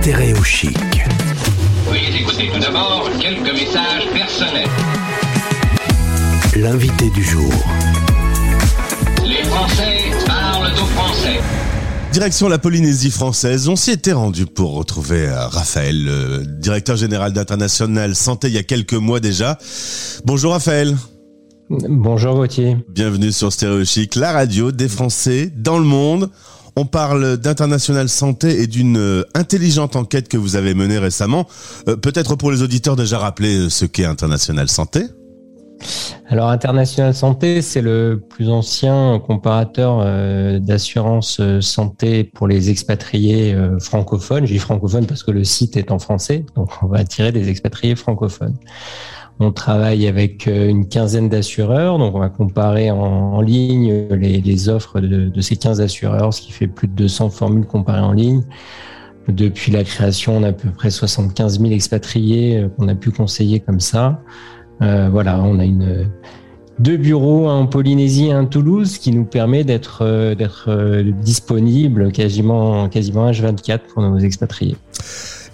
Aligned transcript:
Stéréochic. 0.00 0.78
Veuillez 1.88 2.20
écouter 2.20 2.48
tout 2.54 2.60
d'abord 2.60 3.10
quelques 3.20 3.52
messages 3.52 4.06
personnels. 4.12 4.68
L'invité 6.54 7.10
du 7.10 7.24
jour. 7.24 7.52
Les 9.26 9.42
Français 9.42 10.12
parlent 10.24 10.72
aux 10.72 10.86
Français. 10.86 11.40
Direction 12.12 12.48
la 12.48 12.58
Polynésie 12.58 13.10
française, 13.10 13.68
on 13.68 13.74
s'y 13.74 13.90
était 13.90 14.12
rendu 14.12 14.46
pour 14.46 14.74
retrouver 14.74 15.26
euh, 15.26 15.48
Raphaël, 15.48 16.04
le 16.04 16.44
directeur 16.46 16.96
général 16.96 17.32
d'International 17.32 18.14
Santé 18.14 18.48
il 18.48 18.54
y 18.54 18.58
a 18.58 18.62
quelques 18.62 18.94
mois 18.94 19.18
déjà. 19.18 19.58
Bonjour 20.24 20.52
Raphaël. 20.52 20.96
Bonjour 21.70 22.36
Gauthier. 22.36 22.76
Bienvenue 22.88 23.32
sur 23.32 23.52
Stéréo 23.52 23.84
Chic, 23.84 24.14
la 24.14 24.30
radio 24.30 24.70
des 24.70 24.88
Français 24.88 25.52
dans 25.54 25.78
le 25.78 25.84
monde. 25.84 26.30
On 26.80 26.86
parle 26.86 27.38
d'International 27.38 28.08
Santé 28.08 28.62
et 28.62 28.68
d'une 28.68 28.98
euh, 28.98 29.24
intelligente 29.34 29.96
enquête 29.96 30.28
que 30.28 30.36
vous 30.36 30.54
avez 30.54 30.74
menée 30.74 30.98
récemment. 30.98 31.48
Euh, 31.88 31.96
Peut-être 31.96 32.36
pour 32.36 32.52
les 32.52 32.62
auditeurs 32.62 32.94
déjà 32.94 33.18
rappeler 33.18 33.56
euh, 33.58 33.68
ce 33.68 33.84
qu'est 33.84 34.04
International 34.04 34.68
Santé. 34.68 35.02
Alors 36.28 36.50
International 36.50 37.14
Santé, 37.14 37.62
c'est 37.62 37.80
le 37.80 38.22
plus 38.28 38.48
ancien 38.48 39.20
comparateur 39.26 40.04
d'assurance 40.60 41.40
santé 41.60 42.24
pour 42.24 42.46
les 42.46 42.70
expatriés 42.70 43.56
francophones. 43.80 44.44
Dis 44.44 44.58
francophones 44.58 45.06
parce 45.06 45.22
que 45.22 45.30
le 45.30 45.44
site 45.44 45.76
est 45.76 45.92
en 45.92 46.00
français, 46.00 46.44
donc 46.56 46.68
on 46.82 46.88
va 46.88 46.98
attirer 46.98 47.30
des 47.30 47.48
expatriés 47.48 47.94
francophones. 47.94 48.56
On 49.40 49.52
travaille 49.52 50.08
avec 50.08 50.48
euh, 50.48 50.68
une 50.68 50.88
quinzaine 50.88 51.28
d'assureurs, 51.28 51.98
donc 51.98 52.14
on 52.14 52.18
va 52.18 52.28
comparer 52.28 52.90
en, 52.90 53.40
ligne 53.40 54.08
les, 54.10 54.68
offres 54.68 55.00
de, 55.00 55.28
de 55.28 55.40
ces 55.40 55.56
15 55.56 55.80
assureurs, 55.80 56.34
ce 56.34 56.42
qui 56.42 56.52
fait 56.52 56.66
plus 56.66 56.88
de 56.88 56.94
200 56.94 57.30
formules 57.30 57.66
comparées 57.66 58.00
en 58.00 58.12
ligne. 58.12 58.42
Depuis 59.28 59.70
la 59.70 59.84
création, 59.84 60.38
on 60.38 60.42
a 60.42 60.48
à 60.48 60.52
peu 60.52 60.70
près 60.70 60.90
75 60.90 61.60
000 61.60 61.72
expatriés 61.72 62.58
euh, 62.58 62.68
qu'on 62.68 62.88
a 62.88 62.94
pu 62.94 63.10
conseiller 63.10 63.60
comme 63.60 63.80
ça. 63.80 64.22
Euh, 64.82 65.08
voilà, 65.10 65.40
on 65.40 65.58
a 65.58 65.64
une 65.64 66.10
deux 66.78 66.96
bureaux, 66.96 67.48
un 67.48 67.58
en 67.60 67.66
Polynésie 67.66 68.26
et 68.26 68.32
un 68.32 68.44
Toulouse, 68.44 68.98
qui 68.98 69.10
nous 69.10 69.24
permet 69.24 69.64
d'être 69.64 70.02
euh, 70.02 70.34
euh, 70.68 71.12
disponible 71.22 72.12
quasiment 72.12 72.88
quasiment 72.88 73.30
H24 73.30 73.80
pour 73.92 74.02
nos 74.02 74.18
expatriés. 74.18 74.76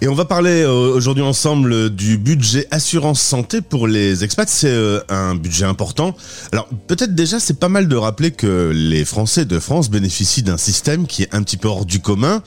Et 0.01 0.09
on 0.09 0.15
va 0.15 0.25
parler 0.25 0.63
euh, 0.63 0.95
aujourd'hui 0.95 1.23
ensemble 1.23 1.89
du 1.89 2.19
budget 2.19 2.67
assurance 2.71 3.23
santé 3.23 3.63
pour 3.63 3.87
les 3.87 4.25
expats. 4.25 4.49
C'est 4.49 4.69
euh, 4.69 5.01
un 5.09 5.35
budget 5.35 5.65
important. 5.65 6.15
Alors 6.53 6.69
peut-être 6.87 7.15
déjà 7.15 7.41
c'est 7.41 7.59
pas 7.59 7.71
mal 7.71 7.89
de 7.89 7.97
rappeler 7.97 8.31
que 8.31 8.71
les 8.75 9.05
Français 9.05 9.45
de 9.45 9.59
France 9.59 9.89
bénéficient 9.89 10.43
d'un 10.43 10.59
système 10.59 11.07
qui 11.07 11.23
est 11.23 11.35
un 11.35 11.43
petit 11.43 11.57
peu 11.57 11.69
hors 11.69 11.87
du 11.87 12.01
commun. 12.01 12.43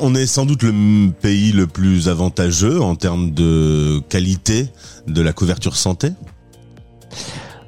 On 0.00 0.14
est 0.14 0.26
sans 0.26 0.46
doute 0.46 0.62
le 0.62 1.10
pays 1.10 1.52
le 1.52 1.66
plus 1.66 2.08
avantageux 2.08 2.80
en 2.80 2.96
termes 2.96 3.32
de 3.32 4.00
qualité 4.08 4.68
de 5.06 5.20
la 5.20 5.32
couverture 5.32 5.76
santé. 5.76 6.12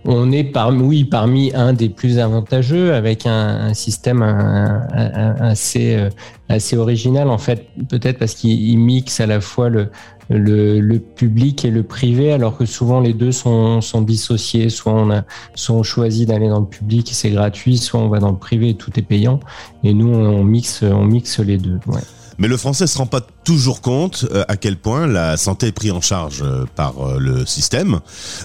On 0.04 0.32
est 0.32 0.42
parmi, 0.44 0.82
oui, 0.82 1.04
parmi 1.04 1.52
un 1.54 1.72
des 1.72 1.88
plus 1.88 2.18
avantageux 2.18 2.92
avec 2.92 3.24
un, 3.26 3.68
un 3.68 3.74
système 3.74 4.20
un- 4.22 4.88
un- 4.92 5.34
assez, 5.40 5.94
euh, 5.94 6.10
assez 6.48 6.76
original 6.76 7.28
en 7.28 7.38
fait, 7.38 7.68
peut-être 7.88 8.18
parce 8.18 8.34
qu'il 8.34 8.50
il 8.60 8.78
mixe 8.78 9.20
à 9.20 9.26
la 9.26 9.40
fois 9.40 9.68
le, 9.68 9.90
le, 10.28 10.80
le 10.80 10.98
public 10.98 11.64
et 11.64 11.70
le 11.70 11.84
privé, 11.84 12.32
alors 12.32 12.56
que 12.58 12.64
souvent 12.66 12.98
les 13.00 13.12
deux 13.12 13.30
sont, 13.30 13.80
sont 13.80 14.02
dissociés. 14.02 14.70
Soit 14.70 14.92
on 14.92 15.10
a, 15.10 15.22
soit 15.54 15.76
on 15.76 15.82
choisit 15.84 16.26
d'aller 16.28 16.48
dans 16.48 16.60
le 16.60 16.66
public 16.66 17.10
et 17.10 17.14
c'est 17.14 17.30
gratuit, 17.30 17.78
soit 17.78 18.00
on 18.00 18.08
va 18.08 18.18
dans 18.18 18.32
le 18.32 18.38
privé 18.38 18.70
et 18.70 18.74
tout 18.74 18.90
est 18.98 19.02
payant. 19.02 19.38
Et 19.84 19.94
nous, 19.94 20.08
on 20.12 20.42
mixe, 20.42 20.82
on 20.82 21.04
mixe 21.04 21.38
les 21.38 21.58
deux. 21.58 21.78
Ouais. 21.86 22.00
Mais 22.38 22.48
le 22.48 22.56
français 22.56 22.86
se 22.86 22.98
rend 22.98 23.06
pas 23.06 23.20
toujours 23.44 23.80
compte 23.80 24.26
euh, 24.32 24.44
à 24.48 24.56
quel 24.56 24.76
point 24.76 25.06
la 25.06 25.36
santé 25.36 25.66
est 25.68 25.72
prise 25.72 25.92
en 25.92 26.00
charge 26.00 26.42
euh, 26.42 26.64
par 26.76 26.94
euh, 27.06 27.18
le 27.18 27.46
système, 27.46 28.00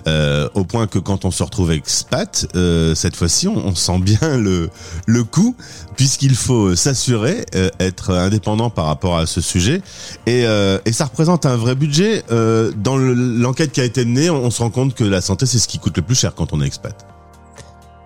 euh, 0.08 0.50
au 0.56 0.64
point 0.64 0.88
que 0.88 1.00
quand 1.00 1.26
on 1.26 1.32
se 1.32 1.44
retrouve 1.44 1.72
expat, 1.72 2.47
euh, 2.56 2.96
cette 2.96 3.16
fois-ci, 3.16 3.47
on, 3.47 3.58
on 3.58 3.76
sent 3.76 4.00
bien 4.00 4.38
le, 4.38 4.70
le 5.06 5.24
coût, 5.24 5.56
puisqu'il 5.96 6.36
faut 6.36 6.76
s'assurer, 6.76 7.46
euh, 7.56 7.70
être 7.80 8.14
indépendant 8.14 8.70
par 8.70 8.86
rapport 8.86 9.18
à 9.18 9.26
ce 9.26 9.42
sujet, 9.42 9.81
et, 10.26 10.44
et 10.86 10.92
ça 10.92 11.06
représente 11.06 11.46
un 11.46 11.56
vrai 11.56 11.76
budget. 11.76 12.24
Dans 12.30 12.97
le- 12.97 13.14
l'enquête 13.14 13.72
qui 13.72 13.81
a 13.81 13.84
été 13.84 14.06
menée, 14.06 14.30
on, 14.30 14.46
on 14.46 14.52
se 14.52 14.62
rend 14.62 14.70
compte 14.70 14.94
que 14.94 15.03
la 15.03 15.22
santé, 15.22 15.46
c'est 15.46 15.59
ce 15.59 15.68
qui 15.68 15.80
coûte 15.80 15.97
le 15.97 16.03
plus 16.03 16.16
cher 16.16 16.36
quand 16.36 16.53
on 16.53 16.62
est 16.62 16.66
expat. 16.66 17.06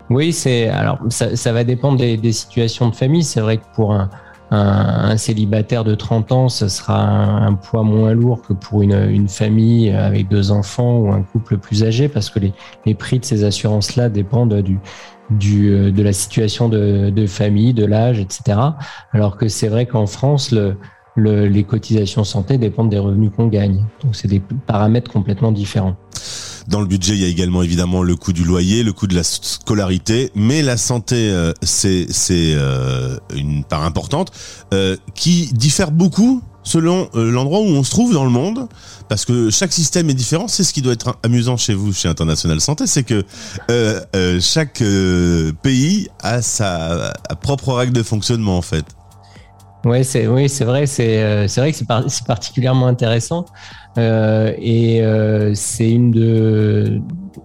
Oui, 0.09 0.33
c'est 0.33 0.67
alors 0.67 0.99
ça, 1.09 1.35
ça 1.35 1.53
va 1.53 1.63
dépendre 1.63 1.97
des, 1.97 2.17
des 2.17 2.33
situations 2.33 2.89
de 2.89 2.95
famille. 2.95 3.23
C'est 3.23 3.39
vrai 3.39 3.57
que 3.57 3.63
pour 3.75 3.93
un, 3.93 4.09
un, 4.51 5.11
un 5.11 5.17
célibataire 5.17 5.83
de 5.83 5.95
30 5.95 6.31
ans, 6.31 6.49
ce 6.49 6.67
sera 6.67 7.01
un, 7.01 7.53
poids 7.53 7.83
moins 7.83 8.13
lourd 8.13 8.41
que 8.41 8.53
pour 8.53 8.81
une, 8.81 9.09
une 9.09 9.29
famille 9.29 9.89
avec 9.91 10.27
deux 10.27 10.51
enfants 10.51 10.99
ou 10.99 11.11
un 11.11 11.23
couple 11.23 11.57
plus 11.57 11.83
âgé, 11.83 12.09
parce 12.09 12.29
que 12.29 12.39
les, 12.39 12.53
les 12.85 12.93
prix 12.93 13.19
de 13.19 13.25
ces 13.25 13.43
assurances-là 13.43 14.09
dépendent 14.09 14.61
du, 14.61 14.79
du, 15.29 15.71
euh, 15.71 15.91
de 15.91 16.03
la 16.03 16.13
situation 16.13 16.69
de, 16.69 17.09
de 17.09 17.27
famille, 17.27 17.73
de 17.73 17.85
l'âge, 17.85 18.19
etc. 18.19 18.59
Alors 19.13 19.37
que 19.37 19.47
c'est 19.47 19.69
vrai 19.69 19.85
qu'en 19.85 20.05
France, 20.05 20.51
le, 20.51 20.75
le, 21.15 21.47
les 21.47 21.63
cotisations 21.63 22.23
santé 22.23 22.57
dépendent 22.57 22.89
des 22.89 22.99
revenus 22.99 23.31
qu'on 23.35 23.47
gagne. 23.47 23.85
Donc 24.03 24.15
c'est 24.15 24.27
des 24.27 24.41
paramètres 24.67 25.11
complètement 25.11 25.51
différents. 25.51 25.95
Dans 26.71 26.79
le 26.79 26.87
budget, 26.87 27.15
il 27.15 27.21
y 27.21 27.25
a 27.25 27.27
également 27.27 27.63
évidemment 27.63 28.01
le 28.01 28.15
coût 28.15 28.31
du 28.31 28.45
loyer, 28.45 28.83
le 28.83 28.93
coût 28.93 29.05
de 29.05 29.13
la 29.13 29.23
scolarité, 29.23 30.31
mais 30.35 30.61
la 30.61 30.77
santé, 30.77 31.29
euh, 31.29 31.51
c'est 31.61 32.07
euh, 32.31 33.17
une 33.35 33.65
part 33.65 33.83
importante 33.83 34.31
euh, 34.73 34.95
qui 35.13 35.47
diffère 35.51 35.91
beaucoup 35.91 36.41
selon 36.63 37.09
l'endroit 37.13 37.59
où 37.59 37.65
on 37.65 37.83
se 37.83 37.89
trouve 37.89 38.13
dans 38.13 38.23
le 38.23 38.29
monde, 38.29 38.67
parce 39.09 39.25
que 39.25 39.49
chaque 39.49 39.73
système 39.73 40.09
est 40.09 40.13
différent. 40.13 40.47
C'est 40.47 40.63
ce 40.63 40.71
qui 40.71 40.81
doit 40.81 40.93
être 40.93 41.17
amusant 41.23 41.57
chez 41.57 41.73
vous, 41.73 41.91
chez 41.91 42.07
International 42.07 42.61
Santé, 42.61 42.87
c'est 42.87 43.03
que 43.03 43.25
chaque 44.39 44.81
pays 45.61 46.07
a 46.21 46.41
sa 46.41 47.13
propre 47.41 47.73
règle 47.73 47.93
de 47.93 48.03
fonctionnement 48.03 48.57
en 48.57 48.61
fait. 48.61 48.85
Oui, 49.83 50.05
c'est 50.05 50.25
vrai, 50.25 50.47
c'est 50.47 50.65
vrai 50.65 51.71
que 51.71 51.77
c'est 51.77 51.85
par- 51.87 52.03
c'est 52.07 52.25
particulièrement 52.27 52.85
intéressant 52.85 53.47
et 53.97 55.03
euh, 55.03 55.53
c'est 55.53 55.91
une 55.91 56.11
de 56.11 57.01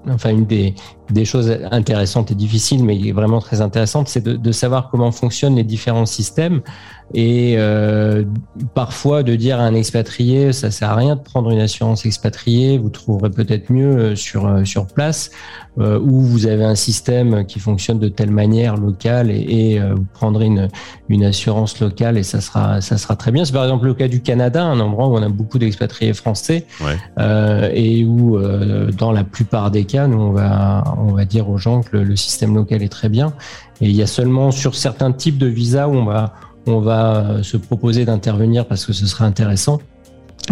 enfin 0.08 0.30
une 0.30 0.46
des 0.46 1.24
choses 1.24 1.56
intéressantes 1.70 2.30
et 2.30 2.34
difficiles, 2.34 2.84
mais 2.84 3.12
vraiment 3.12 3.40
très 3.40 3.60
intéressantes, 3.60 4.08
c'est 4.08 4.22
de, 4.22 4.52
savoir 4.52 4.90
comment 4.90 5.12
fonctionnent 5.12 5.56
les 5.56 5.64
différents 5.64 6.06
systèmes 6.06 6.62
et 7.14 7.54
euh, 7.56 8.24
parfois 8.74 9.22
de 9.22 9.36
dire 9.36 9.60
à 9.60 9.62
un 9.62 9.74
expatrié, 9.74 10.52
ça 10.52 10.70
sert 10.70 10.90
à 10.90 10.96
rien 10.96 11.14
de 11.14 11.20
prendre 11.20 11.50
une 11.50 11.60
assurance 11.60 12.04
expatriée, 12.04 12.78
vous 12.78 12.88
trouverez 12.88 13.30
peut-être 13.30 13.70
mieux 13.70 13.96
euh, 13.96 14.16
sur 14.16 14.46
euh, 14.46 14.64
sur 14.64 14.86
place 14.86 15.30
euh, 15.78 16.00
ou 16.00 16.20
vous 16.20 16.46
avez 16.46 16.64
un 16.64 16.74
système 16.74 17.44
qui 17.46 17.60
fonctionne 17.60 17.98
de 17.98 18.08
telle 18.08 18.30
manière 18.30 18.76
locale 18.76 19.30
et, 19.30 19.78
euh, 19.78 19.94
vous 19.94 20.06
prendrez 20.14 20.46
une 20.46 20.68
une 21.08 21.24
assurance 21.24 21.78
locale 21.80 22.18
et 22.18 22.22
ça 22.24 22.40
sera 22.40 22.80
ça 22.80 22.98
sera 22.98 23.14
très 23.14 23.30
bien. 23.30 23.44
C'est 23.44 23.52
par 23.52 23.64
exemple 23.64 23.86
le 23.86 23.94
cas 23.94 24.08
du 24.08 24.20
Canada, 24.20 24.64
un 24.64 24.80
endroit 24.80 25.06
où 25.06 25.16
on 25.16 25.22
a 25.22 25.28
beaucoup 25.28 25.58
d'expatriés 25.58 26.12
français 26.12 26.35
Ouais. 26.80 26.96
euh, 27.18 27.70
et 27.74 28.04
où 28.04 28.36
euh, 28.36 28.90
dans 28.92 29.12
la 29.12 29.24
plupart 29.24 29.70
des 29.70 29.84
cas, 29.84 30.06
nous 30.06 30.20
on 30.20 30.32
va 30.32 30.84
on 30.98 31.12
va 31.12 31.24
dire 31.24 31.48
aux 31.48 31.58
gens 31.58 31.82
que 31.82 31.96
le, 31.96 32.04
le 32.04 32.16
système 32.16 32.54
local 32.54 32.82
est 32.82 32.88
très 32.88 33.08
bien. 33.08 33.32
Et 33.80 33.88
il 33.88 33.96
y 33.96 34.02
a 34.02 34.06
seulement 34.06 34.50
sur 34.50 34.74
certains 34.74 35.12
types 35.12 35.38
de 35.38 35.46
visas 35.46 35.88
où 35.88 35.94
on 35.94 36.04
va 36.04 36.34
on 36.66 36.80
va 36.80 37.16
euh, 37.16 37.42
se 37.42 37.56
proposer 37.56 38.04
d'intervenir 38.04 38.66
parce 38.66 38.86
que 38.86 38.92
ce 38.92 39.06
sera 39.06 39.24
intéressant. 39.24 39.80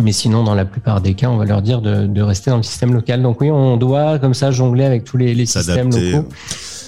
Mais 0.03 0.13
sinon, 0.13 0.43
dans 0.43 0.57
la 0.57 0.65
plupart 0.65 1.01
des 1.01 1.15
cas, 1.15 1.29
on 1.29 1.37
va 1.37 1.45
leur 1.45 1.63
dire 1.63 1.81
de, 1.81 2.07
de 2.07 2.23
rester 2.23 2.51
dans 2.51 2.57
le 2.57 2.65
système 2.65 2.93
local. 2.93 3.23
Donc 3.23 3.41
oui, 3.41 3.51
on 3.51 3.77
doit 3.77 4.19
comme 4.19 4.35
ça 4.35 4.51
jongler 4.51 4.85
avec 4.85 5.05
tous 5.05 5.17
les, 5.17 5.35
les 5.35 5.47
systèmes 5.47 5.91
locaux 5.91 6.29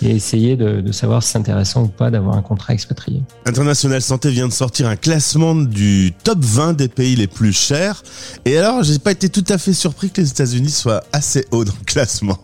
et 0.03 0.11
essayer 0.11 0.57
de, 0.57 0.93
savoir 0.93 1.23
si 1.23 1.33
c'est 1.33 1.39
intéressant 1.39 1.84
ou 1.84 1.89
pas 1.89 2.11
d'avoir 2.11 2.37
un 2.37 2.43
contrat 2.43 2.73
expatrié. 2.75 3.23
International 3.45 4.01
Santé 4.01 4.31
vient 4.31 4.49
de 4.49 4.53
sortir 4.53 4.89
un 4.89 4.97
classement 4.97 5.55
du 5.55 6.12
top 6.25 6.39
20 6.41 6.75
des 6.75 6.89
pays 6.89 7.17
les 7.17 7.26
plus 7.26 7.53
chers. 7.53 8.03
Et 8.44 8.56
alors, 8.59 8.82
j'ai 8.82 8.99
pas 8.99 9.12
été 9.12 9.29
tout 9.29 9.44
à 9.49 9.59
fait 9.59 9.73
surpris 9.73 10.11
que 10.11 10.20
les 10.20 10.31
États-Unis 10.31 10.70
soient 10.70 11.03
assez 11.12 11.47
hauts 11.50 11.65
dans 11.65 11.75
le 11.79 11.85
classement. 11.85 12.38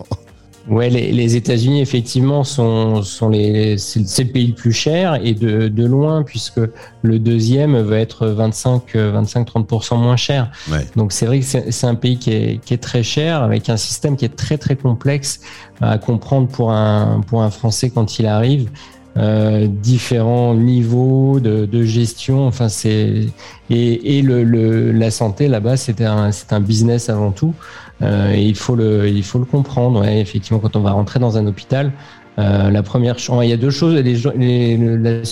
Ouais, 0.68 0.88
les, 0.90 1.10
les 1.10 1.36
États-Unis 1.36 1.80
effectivement 1.80 2.44
sont 2.44 3.02
sont 3.02 3.28
les 3.28 3.78
c'est 3.78 4.24
le 4.24 4.32
pays 4.32 4.46
le 4.48 4.54
plus 4.54 4.72
cher 4.72 5.18
et 5.22 5.34
de, 5.34 5.68
de 5.68 5.84
loin 5.84 6.22
puisque 6.22 6.60
le 7.02 7.18
deuxième 7.18 7.76
va 7.80 7.98
être 7.98 8.26
25 8.26 8.94
25 8.94 9.48
30% 9.48 9.98
moins 9.98 10.16
cher. 10.16 10.50
Ouais. 10.70 10.86
Donc 10.96 11.12
c'est 11.12 11.26
vrai 11.26 11.40
que 11.40 11.44
c'est 11.44 11.72
c'est 11.72 11.86
un 11.86 11.96
pays 11.96 12.18
qui 12.18 12.32
est 12.32 12.60
qui 12.64 12.74
est 12.74 12.82
très 12.82 13.02
cher 13.02 13.42
avec 13.42 13.68
un 13.70 13.76
système 13.76 14.16
qui 14.16 14.24
est 14.24 14.36
très 14.36 14.56
très 14.56 14.76
complexe 14.76 15.40
à 15.80 15.98
comprendre 15.98 16.46
pour 16.48 16.72
un 16.72 17.22
pour 17.26 17.42
un 17.42 17.50
Français 17.50 17.90
quand 17.90 18.18
il 18.18 18.26
arrive. 18.26 18.70
Euh, 19.18 19.66
différents 19.68 20.54
niveaux 20.54 21.38
de, 21.38 21.66
de 21.66 21.82
gestion. 21.84 22.46
Enfin, 22.46 22.70
c'est 22.70 23.26
et, 23.68 24.18
et 24.18 24.22
le, 24.22 24.42
le, 24.42 24.90
la 24.90 25.10
santé 25.10 25.48
là-bas, 25.48 25.76
c'était 25.76 26.06
un, 26.06 26.32
c'est 26.32 26.52
un 26.54 26.60
business 26.60 27.10
avant 27.10 27.30
tout. 27.30 27.52
Euh, 28.00 28.32
et 28.32 28.42
il 28.42 28.56
faut 28.56 28.74
le, 28.74 29.08
il 29.08 29.22
faut 29.22 29.38
le 29.38 29.44
comprendre. 29.44 30.00
Ouais, 30.00 30.18
effectivement, 30.20 30.60
quand 30.60 30.76
on 30.76 30.80
va 30.80 30.92
rentrer 30.92 31.20
dans 31.20 31.36
un 31.36 31.46
hôpital, 31.46 31.92
euh, 32.38 32.70
la 32.70 32.82
première 32.82 33.16
il 33.18 33.50
y 33.50 33.52
a 33.52 33.58
deux 33.58 33.70
choses. 33.70 33.94
Les, 33.94 34.16
les- 34.38 35.22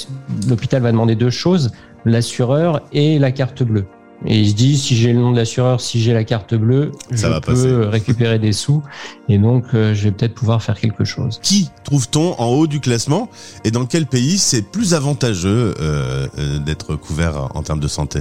L'hôpital 0.49 0.83
va 0.83 0.93
demander 0.93 1.15
deux 1.15 1.31
choses 1.31 1.71
l'assureur 2.05 2.83
et 2.93 3.19
la 3.19 3.31
carte 3.33 3.63
bleue. 3.63 3.87
Et 4.27 4.39
il 4.41 4.51
se 4.51 4.55
dit, 4.55 4.77
si 4.77 4.97
j'ai 4.97 5.13
le 5.15 5.19
nom 5.21 5.33
de 5.33 5.37
l'assureur, 5.37 5.81
si 5.81 6.01
j'ai 6.01 6.13
la 6.13 6.25
carte 6.25 6.55
bleue, 6.55 6.93
Ça 7.11 7.29
je 7.29 7.33
va 7.33 7.41
peux 7.41 7.53
passer. 7.55 7.73
récupérer 7.89 8.39
des 8.39 8.53
sous. 8.53 8.83
Et 9.29 9.39
donc, 9.39 9.65
euh, 9.75 9.95
je 9.95 10.05
vais 10.05 10.11
peut-être 10.13 10.35
pouvoir 10.35 10.63
faire 10.63 10.79
quelque 10.79 11.05
chose. 11.05 11.41
Qui 11.43 11.71
trouve-t-on 11.85 12.39
en 12.39 12.47
haut 12.49 12.67
du 12.67 12.81
classement 12.81 13.31
et 13.65 13.71
dans 13.71 13.87
quel 13.87 14.05
pays 14.07 14.37
c'est 14.39 14.63
plus 14.63 14.93
avantageux 14.95 15.75
euh, 15.81 16.29
euh, 16.39 16.59
d'être 16.59 16.97
couvert 16.97 17.49
en 17.55 17.63
termes 17.63 17.81
de 17.81 17.89
santé? 17.89 18.21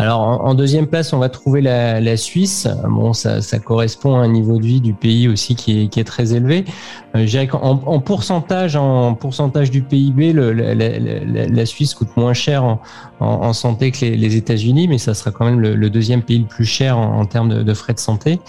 Alors, 0.00 0.20
en, 0.22 0.44
en 0.46 0.54
deuxième 0.54 0.86
place, 0.86 1.12
on 1.12 1.18
va 1.18 1.28
trouver 1.28 1.60
la, 1.60 2.00
la 2.00 2.16
Suisse. 2.16 2.66
Bon, 2.88 3.12
ça, 3.12 3.42
ça 3.42 3.58
correspond 3.58 4.16
à 4.16 4.20
un 4.20 4.28
niveau 4.28 4.58
de 4.58 4.64
vie 4.64 4.80
du 4.80 4.94
pays 4.94 5.28
aussi 5.28 5.54
qui 5.56 5.82
est, 5.82 5.88
qui 5.88 6.00
est 6.00 6.04
très 6.04 6.32
élevé. 6.34 6.64
Euh, 7.14 7.26
qu'en 7.46 7.82
en 7.84 8.00
pourcentage, 8.00 8.76
en 8.76 9.14
pourcentage 9.14 9.70
du 9.70 9.82
PIB, 9.82 10.32
le, 10.32 10.52
la, 10.52 10.74
la- 10.74 11.66
Suisse 11.66 11.92
coûte 11.94 12.16
moins 12.16 12.32
cher 12.32 12.64
en, 12.64 12.80
en- 13.20 13.26
en 13.26 13.52
santé 13.52 13.90
que 13.90 14.00
les, 14.00 14.16
États-Unis, 14.36 14.88
mais 14.88 14.96
ça 14.98 15.12
sera 15.12 15.32
quand 15.32 15.44
même 15.44 15.60
le, 15.60 15.74
le 15.74 15.90
deuxième 15.90 16.22
pays 16.22 16.38
le 16.38 16.46
plus 16.46 16.64
cher 16.64 16.96
en, 16.96 17.20
en 17.20 17.26
termes 17.26 17.50
de, 17.50 17.62
de 17.62 17.74
frais 17.74 17.92
de 17.92 17.98
santé. 17.98 18.40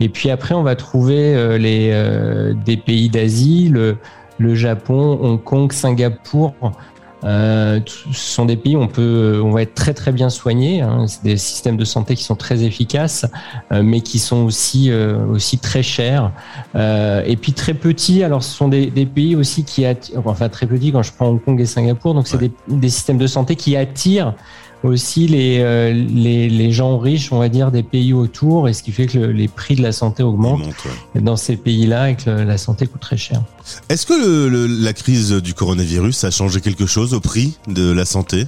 Et 0.00 0.08
puis 0.10 0.30
après, 0.30 0.54
on 0.54 0.62
va 0.62 0.76
trouver 0.76 1.34
euh, 1.34 1.56
les, 1.56 1.88
euh, 1.92 2.52
des 2.66 2.76
pays 2.76 3.08
d'Asie, 3.08 3.70
le, 3.72 3.96
le 4.38 4.54
Japon, 4.54 5.18
Hong 5.22 5.42
Kong, 5.42 5.72
Singapour. 5.72 6.52
Euh, 7.24 7.80
ce 7.86 8.12
sont 8.34 8.44
des 8.44 8.56
pays 8.56 8.76
où 8.76 8.80
on 8.80 8.86
peut, 8.88 9.40
on 9.44 9.50
va 9.50 9.62
être 9.62 9.74
très 9.74 9.92
très 9.94 10.12
bien 10.12 10.30
soigné. 10.30 10.80
Hein. 10.82 11.06
C'est 11.08 11.24
des 11.24 11.36
systèmes 11.36 11.76
de 11.76 11.84
santé 11.84 12.14
qui 12.14 12.22
sont 12.24 12.36
très 12.36 12.62
efficaces, 12.62 13.26
euh, 13.72 13.82
mais 13.82 14.00
qui 14.02 14.18
sont 14.18 14.44
aussi 14.44 14.90
euh, 14.90 15.26
aussi 15.26 15.58
très 15.58 15.82
chers. 15.82 16.30
Euh, 16.76 17.22
et 17.26 17.36
puis 17.36 17.52
très 17.52 17.74
petits. 17.74 18.22
Alors 18.22 18.42
ce 18.44 18.54
sont 18.56 18.68
des, 18.68 18.86
des 18.86 19.06
pays 19.06 19.34
aussi 19.34 19.64
qui 19.64 19.84
attirent, 19.84 20.22
enfin 20.26 20.48
très 20.48 20.66
petits 20.66 20.92
quand 20.92 21.02
je 21.02 21.12
prends 21.12 21.26
Hong 21.28 21.42
Kong 21.44 21.60
et 21.60 21.66
Singapour. 21.66 22.14
Donc 22.14 22.26
c'est 22.28 22.36
Ouais. 22.38 22.50
des, 22.68 22.76
des 22.76 22.88
systèmes 22.88 23.18
de 23.18 23.26
santé 23.26 23.56
qui 23.56 23.76
attirent 23.76 24.34
aussi 24.84 25.26
les, 25.26 25.58
euh, 25.60 25.92
les 25.92 26.48
les 26.48 26.70
gens 26.72 26.98
riches, 26.98 27.32
on 27.32 27.38
va 27.38 27.48
dire, 27.48 27.70
des 27.72 27.82
pays 27.82 28.12
autour, 28.12 28.68
et 28.68 28.72
ce 28.72 28.82
qui 28.82 28.92
fait 28.92 29.06
que 29.06 29.18
le- 29.18 29.32
les 29.32 29.48
prix 29.48 29.74
de 29.74 29.82
la 29.82 29.90
santé 29.92 30.22
augmentent 30.22 30.60
monte, 30.60 30.84
ouais. 31.14 31.20
dans 31.20 31.36
ces 31.36 31.56
pays-là 31.56 32.10
et 32.10 32.14
que 32.16 32.30
le- 32.30 32.44
la 32.44 32.58
santé 32.58 32.86
coûte 32.86 33.00
très 33.00 33.16
cher. 33.16 33.42
Est-ce 33.88 34.06
que 34.06 34.46
le- 34.48 34.66
la 34.66 34.92
crise 34.92 35.32
du 35.32 35.52
coronavirus 35.54 36.22
a 36.24 36.30
changé 36.30 36.60
quelque 36.60 36.86
chose 36.86 37.12
au 37.12 37.20
prix 37.20 37.58
de 37.66 37.90
la 37.92 38.04
santé? 38.04 38.46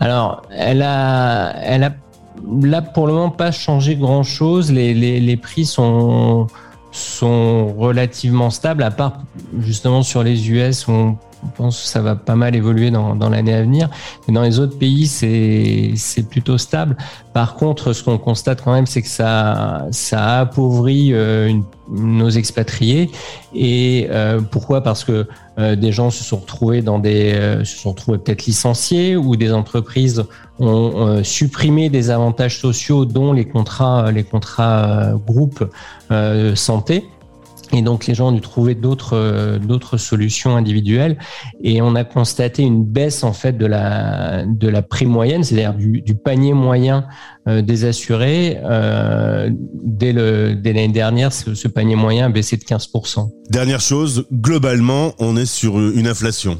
Alors, 0.00 0.42
elle 0.50 0.82
a, 0.82 1.52
elle 1.62 1.82
a 1.84 1.92
là 2.62 2.82
pour 2.82 3.06
le 3.06 3.14
moment 3.14 3.30
pas 3.30 3.50
changé 3.50 3.96
grand 3.96 4.22
chose. 4.22 4.70
Les, 4.70 4.92
les, 4.94 5.20
les 5.20 5.36
prix 5.38 5.64
sont, 5.64 6.46
sont 6.92 7.74
relativement 7.74 8.50
stables, 8.50 8.82
à 8.82 8.90
part 8.90 9.22
justement 9.60 10.02
sur 10.02 10.22
les 10.22 10.50
US 10.50 10.86
où 10.86 10.92
on 10.92 11.18
pense 11.56 11.82
que 11.82 11.88
ça 11.88 12.00
va 12.00 12.16
pas 12.16 12.34
mal 12.34 12.54
évoluer 12.54 12.90
dans, 12.90 13.28
l'année 13.28 13.54
à 13.54 13.62
venir. 13.62 13.88
Mais 14.26 14.34
dans 14.34 14.42
les 14.42 14.58
autres 14.58 14.78
pays, 14.78 15.06
c'est, 15.06 16.22
plutôt 16.28 16.58
stable. 16.58 16.96
Par 17.32 17.54
contre, 17.54 17.92
ce 17.92 18.02
qu'on 18.02 18.18
constate 18.18 18.62
quand 18.62 18.72
même, 18.72 18.86
c'est 18.86 19.02
que 19.02 19.08
ça, 19.08 19.86
ça 19.90 20.24
a 20.24 20.40
appauvri 20.40 21.12
euh, 21.12 21.52
nos 21.88 22.30
expatriés. 22.30 23.10
Et 23.54 24.08
euh, 24.10 24.40
pourquoi? 24.40 24.82
Parce 24.82 25.04
que 25.04 25.26
euh, 25.58 25.76
des 25.76 25.92
gens 25.92 26.10
se 26.10 26.24
sont 26.24 26.38
retrouvés 26.38 26.82
dans 26.82 26.98
des, 26.98 27.60
se 27.64 27.76
sont 27.76 27.90
retrouvés 27.90 28.18
peut-être 28.18 28.46
licenciés 28.46 29.16
ou 29.16 29.36
des 29.36 29.52
entreprises 29.52 30.24
ont 30.58 31.22
supprimé 31.22 31.90
des 31.90 32.08
avantages 32.10 32.58
sociaux, 32.58 33.04
dont 33.04 33.34
les 33.34 33.44
contrats, 33.44 34.10
les 34.10 34.24
contrats 34.24 35.12
groupes 35.26 35.64
santé. 36.54 37.04
Et 37.72 37.82
donc 37.82 38.06
les 38.06 38.14
gens 38.14 38.28
ont 38.28 38.32
dû 38.32 38.40
trouver 38.40 38.74
d'autres 38.74 39.16
euh, 39.16 39.58
d'autres 39.58 39.96
solutions 39.96 40.56
individuelles 40.56 41.18
et 41.62 41.82
on 41.82 41.94
a 41.94 42.04
constaté 42.04 42.62
une 42.62 42.84
baisse 42.84 43.24
en 43.24 43.32
fait 43.32 43.58
de 43.58 43.66
la 43.66 44.82
prime 44.82 45.08
moyenne, 45.08 45.42
c'est-à-dire 45.42 45.74
du, 45.74 46.14
panier 46.14 46.52
moyen 46.52 47.06
euh, 47.48 47.62
des 47.62 47.84
assurés. 47.84 48.58
Euh, 48.64 49.50
dès 49.52 50.12
l'année 50.12 50.88
dernière, 50.88 51.32
ce 51.32 51.68
panier 51.68 51.96
moyen 51.96 52.26
a 52.26 52.28
baissé 52.28 52.56
de 52.56 52.62
15%. 52.62 53.28
Dernière 53.50 53.80
chose, 53.80 54.26
globalement, 54.32 55.14
on 55.18 55.36
est 55.36 55.46
sur 55.46 55.78
une 55.78 56.06
inflation. 56.06 56.58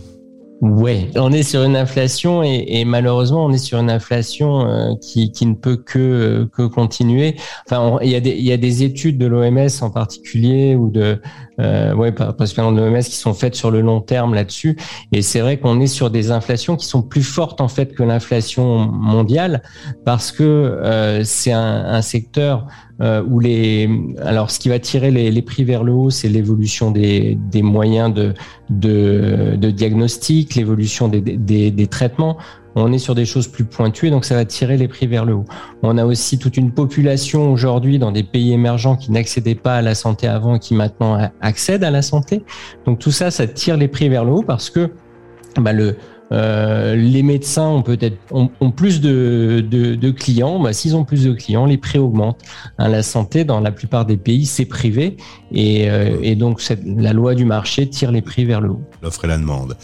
Ouais, 0.63 1.11
on 1.17 1.33
est 1.33 1.43
sur 1.43 1.65
une 1.65 1.77
inflation 1.77 2.43
et, 2.43 2.65
et 2.67 2.87
malheureusement 2.87 3.45
on 3.45 3.53
est 3.53 3.59
sur 3.59 3.79
une 3.79 3.91
inflation 3.91 4.67
euh, 4.67 4.95
qui, 5.03 5.31
qui 5.31 5.45
ne 5.45 5.55
peut 5.55 5.77
que 5.77 6.49
que 6.51 6.63
continuer. 6.67 7.37
Enfin, 7.67 7.99
il 8.01 8.09
y 8.09 8.15
a 8.15 8.21
des 8.21 8.31
il 8.31 8.45
y 8.45 8.53
a 8.53 8.57
des 8.57 8.83
études 8.83 9.19
de 9.19 9.27
l'OMS 9.27 9.69
en 9.83 9.91
particulier 9.91 10.75
ou 10.75 10.89
de 10.89 11.21
euh, 11.61 11.95
ouais 11.95 12.13
particulièrement 12.13 12.73
de 12.73 12.83
l'OMS 12.83 13.03
qui 13.03 13.17
sont 13.17 13.35
faites 13.35 13.55
sur 13.55 13.71
le 13.71 13.81
long 13.81 14.01
terme 14.01 14.35
là-dessus 14.35 14.77
et 15.13 15.23
c'est 15.23 15.41
vrai 15.41 15.59
qu'on 15.59 15.81
est 15.81 15.87
sur 15.87 16.11
des 16.11 16.31
inflations 16.31 16.77
qui 16.77 16.87
sont 16.87 17.03
plus 17.03 17.23
fortes 17.23 17.61
en 17.61 17.69
fait 17.69 17.95
que 17.95 18.03
l'inflation 18.03 18.87
mondiale 18.87 19.63
parce 20.05 20.33
que 20.33 20.43
euh, 20.43 21.25
c'est 21.25 21.53
un, 21.53 21.85
un 21.87 22.03
secteur 22.03 22.67
euh, 23.01 23.23
où 23.29 23.41
les 23.41 23.91
alors 24.23 24.51
ce 24.51 24.59
qui 24.59 24.69
va 24.69 24.79
tirer 24.79 25.11
les, 25.11 25.31
les 25.31 25.43
prix 25.43 25.65
vers 25.65 25.85
le 25.85 25.93
haut 25.93 26.11
c'est 26.11 26.29
l'évolution 26.29 26.91
des, 26.91 27.39
des 27.51 27.63
moyens 27.63 28.13
de 28.13 28.35
de, 28.71 29.57
de 29.57 29.71
diagnostic, 29.71 30.55
l'évolution 30.55 31.09
des, 31.09 31.21
des, 31.21 31.71
des 31.71 31.87
traitements. 31.87 32.37
On 32.79 32.93
est 32.93 32.99
sur 32.99 33.15
des 33.15 33.25
choses 33.25 33.49
plus 33.49 33.65
pointues, 33.65 34.11
donc 34.11 34.25
ça 34.25 34.35
va 34.35 34.45
tirer 34.45 34.77
les 34.77 34.87
prix 34.87 35.07
vers 35.07 35.25
le 35.25 35.35
haut. 35.35 35.47
On 35.83 35.97
a 35.97 36.05
aussi 36.05 36.39
toute 36.39 36.57
une 36.59 36.73
population 36.73 37.51
aujourd'hui 37.51 37.99
dans 37.99 38.13
des 38.13 38.23
pays 38.23 38.53
émergents 38.53 38.97
qui 38.97 39.11
n'accédaient 39.11 39.55
pas 39.55 39.77
à 39.77 39.83
la 39.83 39.95
santé 39.95 40.29
avant 40.29 40.57
et 40.57 40.59
qui 40.59 40.75
maintenant 40.75 41.19
accèdent 41.41 41.85
à 41.85 41.91
la 41.91 42.03
santé. 42.03 42.45
Donc 42.85 42.99
tout 42.99 43.11
ça, 43.11 43.31
ça 43.31 43.47
tire 43.47 43.79
les 43.79 43.89
prix 43.89 44.11
vers 44.11 44.25
le 44.25 44.33
haut 44.33 44.43
parce 44.43 44.69
que 44.69 44.91
bah, 45.57 45.73
le, 45.73 45.97
euh, 46.33 46.97
les 46.97 47.23
médecins 47.23 47.69
ont 47.69 47.83
peut-être 47.83 48.17
ont, 48.33 48.49
plus 48.71 49.01
de, 49.01 49.65
de, 49.69 49.95
de 49.95 50.11
clients. 50.11 50.61
Bah, 50.61 50.73
S'ils 50.73 50.97
ont 50.97 51.05
plus 51.05 51.25
de 51.25 51.33
clients, 51.33 51.67
les 51.67 51.79
prix 51.79 51.99
augmentent. 51.99 52.41
Hein, 52.79 52.89
la 52.89 53.03
santé, 53.03 53.45
dans 53.45 53.61
la 53.61 53.71
plupart 53.71 54.07
des 54.07 54.17
pays, 54.17 54.47
c'est 54.47 54.65
privé 54.65 55.17
et, 55.53 55.89
euh, 55.89 56.35
donc 56.35 56.63
la 56.85 57.13
loi 57.13 57.35
du 57.35 57.45
marché 57.45 57.89
tire 57.89 58.11
les 58.11 58.23
prix 58.23 58.45
vers 58.45 58.61
le 58.61 58.71
haut. 58.71 58.83
L'offre 59.03 59.25
et 59.25 59.29
la 59.29 59.39
demande. 59.39 59.77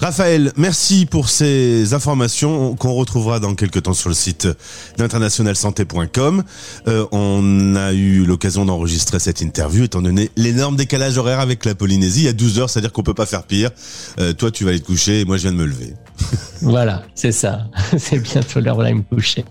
Raphaël, 0.00 0.52
merci 0.56 1.06
pour 1.06 1.28
ces 1.28 1.94
informations 1.94 2.76
qu'on 2.76 2.92
retrouvera 2.92 3.40
dans 3.40 3.54
quelques 3.54 3.82
temps 3.82 3.94
sur 3.94 4.08
le 4.08 4.14
site 4.14 4.48
d'internationalsanté.com. 4.96 6.44
Euh, 6.86 7.06
on 7.12 7.74
a 7.76 7.92
eu 7.92 8.24
l'occasion 8.24 8.64
d'enregistrer 8.64 9.18
cette 9.18 9.40
interview 9.40 9.84
étant 9.84 10.02
donné 10.02 10.30
l'énorme 10.36 10.76
décalage 10.76 11.18
horaire 11.18 11.40
avec 11.40 11.64
la 11.64 11.74
Polynésie. 11.74 12.20
Il 12.20 12.26
y 12.26 12.28
a 12.28 12.32
12 12.32 12.60
heures, 12.60 12.70
c'est-à-dire 12.70 12.92
qu'on 12.92 13.02
peut 13.02 13.14
pas 13.14 13.26
faire 13.26 13.42
pire. 13.42 13.70
Toi, 14.38 14.50
tu 14.50 14.64
vas 14.64 14.70
aller 14.70 14.80
te 14.80 14.86
coucher 14.86 15.20
et 15.20 15.24
moi, 15.24 15.36
je 15.36 15.42
viens 15.42 15.52
de 15.52 15.56
me 15.56 15.66
lever. 15.66 15.87
Voilà, 16.62 17.02
c'est 17.14 17.32
ça. 17.32 17.66
c'est 17.98 18.18
bientôt 18.18 18.60
l'heure 18.60 18.76
d'aller 18.76 18.94
me 18.94 19.02
coucher. 19.02 19.44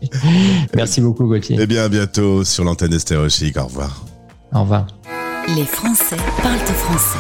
Merci 0.76 1.02
beaucoup 1.02 1.26
Gauthier. 1.26 1.58
Eh 1.60 1.66
bien, 1.66 1.86
à 1.86 1.90
bientôt 1.90 2.44
sur 2.44 2.64
l'antenne 2.64 2.94
Chic. 3.30 3.58
Au 3.58 3.66
revoir. 3.66 4.06
Au 4.54 4.62
revoir. 4.62 4.88
Les 5.56 5.66
Français 5.66 6.18
parlent 6.44 6.58
français. 6.74 7.20